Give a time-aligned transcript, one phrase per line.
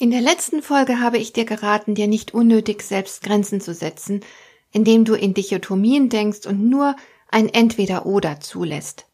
[0.00, 4.20] In der letzten Folge habe ich dir geraten, dir nicht unnötig selbst Grenzen zu setzen,
[4.70, 6.94] indem du in Dichotomien denkst und nur
[7.28, 9.06] ein Entweder-Oder zulässt.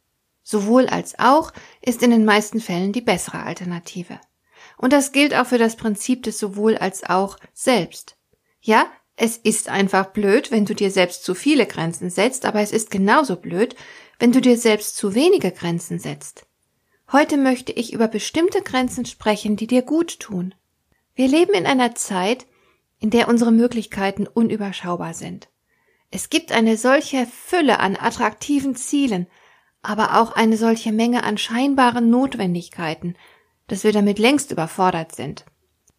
[0.43, 4.21] Sowohl als auch ist in den meisten Fällen die bessere Alternative.
[4.77, 8.17] Und das gilt auch für das Prinzip des sowohl als auch selbst.
[8.61, 8.85] Ja,
[9.17, 12.91] es ist einfach blöd, wenn du dir selbst zu viele Grenzen setzt, aber es ist
[12.91, 13.75] genauso blöd,
[14.19, 16.45] wenn du dir selbst zu wenige Grenzen setzt.
[17.11, 20.55] Heute möchte ich über bestimmte Grenzen sprechen, die dir gut tun.
[21.15, 22.47] Wir leben in einer Zeit,
[22.99, 25.49] in der unsere Möglichkeiten unüberschaubar sind.
[26.11, 29.27] Es gibt eine solche Fülle an attraktiven Zielen,
[29.83, 33.17] aber auch eine solche Menge an scheinbaren Notwendigkeiten,
[33.67, 35.45] dass wir damit längst überfordert sind.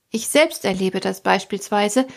[0.09, 2.07] Ich selbst erlebe das beispielsweise,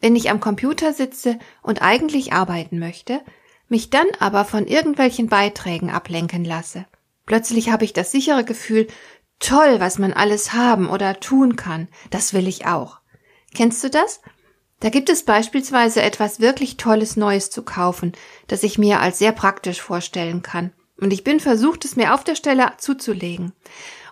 [0.00, 3.20] wenn ich am Computer sitze und eigentlich arbeiten möchte,
[3.68, 6.86] mich dann aber von irgendwelchen Beiträgen ablenken lasse.
[7.26, 8.86] Plötzlich habe ich das sichere Gefühl,
[9.40, 11.88] Toll, was man alles haben oder tun kann.
[12.10, 13.00] Das will ich auch.
[13.54, 14.20] Kennst du das?
[14.80, 18.12] Da gibt es beispielsweise etwas wirklich Tolles Neues zu kaufen,
[18.46, 20.72] das ich mir als sehr praktisch vorstellen kann.
[21.00, 23.52] Und ich bin versucht, es mir auf der Stelle zuzulegen.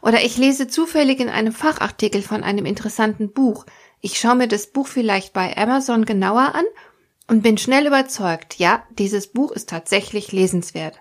[0.02, 3.66] Oder ich lese zufällig in einem Fachartikel von einem interessanten Buch.
[4.00, 6.64] Ich schaue mir das Buch vielleicht bei Amazon genauer an
[7.28, 11.00] und bin schnell überzeugt, ja, dieses Buch ist tatsächlich lesenswert.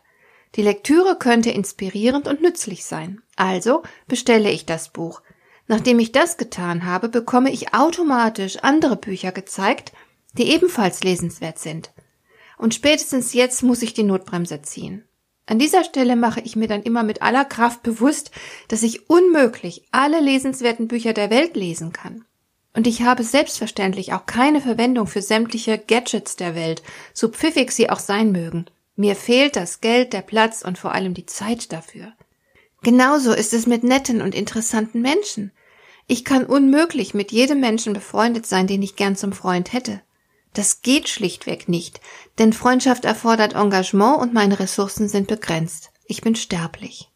[0.55, 3.21] Die Lektüre könnte inspirierend und nützlich sein.
[3.35, 5.21] Also bestelle ich das Buch.
[5.67, 9.91] Nachdem ich das getan habe, bekomme ich automatisch andere Bücher gezeigt,
[10.37, 11.91] die ebenfalls lesenswert sind.
[12.57, 15.03] Und spätestens jetzt muss ich die Notbremse ziehen.
[15.47, 18.31] An dieser Stelle mache ich mir dann immer mit aller Kraft bewusst,
[18.67, 22.25] dass ich unmöglich alle lesenswerten Bücher der Welt lesen kann.
[22.73, 26.81] Und ich habe selbstverständlich auch keine Verwendung für sämtliche Gadgets der Welt,
[27.13, 28.65] so pfiffig sie auch sein mögen.
[28.95, 32.13] Mir fehlt das Geld, der Platz und vor allem die Zeit dafür.
[32.81, 35.51] Genauso ist es mit netten und interessanten Menschen.
[36.07, 40.01] Ich kann unmöglich mit jedem Menschen befreundet sein, den ich gern zum Freund hätte.
[40.53, 41.99] Das geht schlichtweg nicht,
[42.37, 45.91] denn Freundschaft erfordert Engagement und meine Ressourcen sind begrenzt.
[46.05, 47.11] Ich bin sterblich.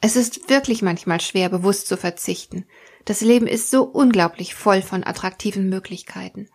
[0.00, 2.66] Es ist wirklich manchmal schwer, bewusst zu verzichten.
[3.04, 6.48] Das Leben ist so unglaublich voll von attraktiven Möglichkeiten.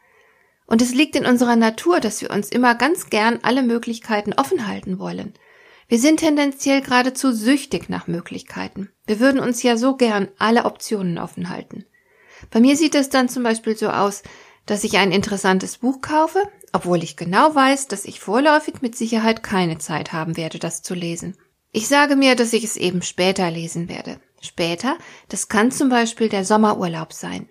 [0.73, 4.65] Und es liegt in unserer Natur, dass wir uns immer ganz gern alle Möglichkeiten offen
[4.65, 5.35] halten wollen.
[5.87, 8.89] Wir sind tendenziell geradezu süchtig nach Möglichkeiten.
[9.05, 11.85] Wir würden uns ja so gern alle Optionen offen halten.
[12.49, 14.23] Bei mir sieht es dann zum Beispiel so aus,
[14.65, 16.41] dass ich ein interessantes Buch kaufe,
[16.71, 20.95] obwohl ich genau weiß, dass ich vorläufig mit Sicherheit keine Zeit haben werde, das zu
[20.95, 21.37] lesen.
[21.71, 24.19] Ich sage mir, dass ich es eben später lesen werde.
[24.41, 24.97] Später,
[25.29, 27.47] das kann zum Beispiel der Sommerurlaub sein.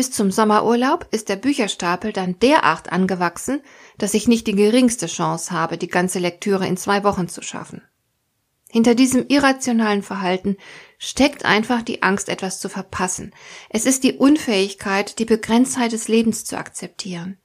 [0.00, 3.60] Bis zum Sommerurlaub ist der Bücherstapel dann derart angewachsen,
[3.98, 7.82] dass ich nicht die geringste Chance habe, die ganze Lektüre in zwei Wochen zu schaffen.
[8.70, 10.56] Hinter diesem irrationalen Verhalten
[10.96, 13.34] steckt einfach die Angst, etwas zu verpassen.
[13.68, 17.36] Es ist die Unfähigkeit, die Begrenztheit des Lebens zu akzeptieren.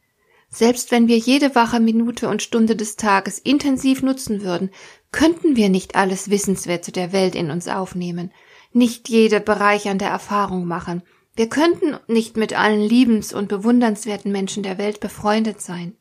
[0.47, 4.71] Selbst wenn wir jede wache Minute und Stunde des Tages intensiv nutzen würden,
[5.11, 8.31] könnten wir nicht alles Wissenswerte der Welt in uns aufnehmen,
[8.71, 11.03] nicht jede bereichernde Erfahrung machen,
[11.35, 15.97] wir könnten nicht mit allen liebens- und bewundernswerten Menschen der Welt befreundet sein.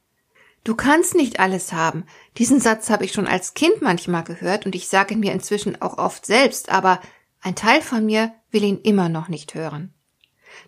[0.62, 2.04] Du kannst nicht alles haben.
[2.38, 5.80] Diesen Satz habe ich schon als Kind manchmal gehört und ich sage ihn mir inzwischen
[5.82, 7.00] auch oft selbst, aber
[7.42, 9.92] ein Teil von mir will ihn immer noch nicht hören.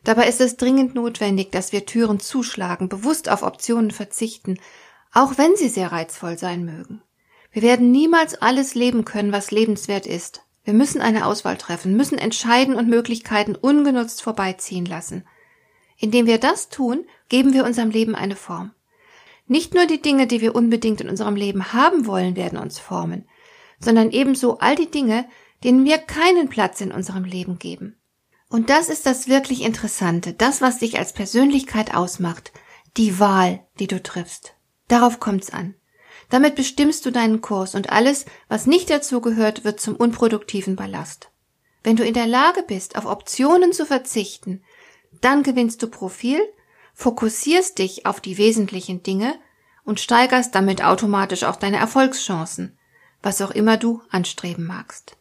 [0.04, 4.58] Dabei ist es dringend notwendig, dass wir Türen zuschlagen, bewusst auf Optionen verzichten,
[5.12, 7.02] auch wenn sie sehr reizvoll sein mögen.
[7.52, 10.42] Wir werden niemals alles leben können, was lebenswert ist.
[10.66, 15.24] Wir müssen eine Auswahl treffen, müssen entscheiden und Möglichkeiten ungenutzt vorbeiziehen lassen.
[15.96, 18.72] Indem wir das tun, geben wir unserem Leben eine Form.
[19.46, 23.28] Nicht nur die Dinge, die wir unbedingt in unserem Leben haben wollen, werden uns formen,
[23.78, 25.28] sondern ebenso all die Dinge,
[25.62, 27.96] denen wir keinen Platz in unserem Leben geben.
[28.48, 32.52] Und das ist das wirklich Interessante, das, was dich als Persönlichkeit ausmacht,
[32.96, 34.56] die Wahl, die du triffst.
[34.88, 35.76] Darauf kommt's an.
[36.28, 41.30] Damit bestimmst du deinen Kurs und alles, was nicht dazu gehört, wird zum unproduktiven Ballast.
[41.84, 44.62] Wenn du in der Lage bist, auf Optionen zu verzichten,
[45.20, 46.40] dann gewinnst du Profil,
[46.94, 49.34] fokussierst dich auf die wesentlichen Dinge
[49.84, 52.76] und steigerst damit automatisch auch deine Erfolgschancen,
[53.22, 55.16] was auch immer du anstreben magst.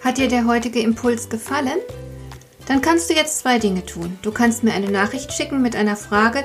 [0.00, 1.78] Hat dir der heutige Impuls gefallen?
[2.66, 4.18] Dann kannst du jetzt zwei Dinge tun.
[4.22, 6.44] Du kannst mir eine Nachricht schicken mit einer Frage,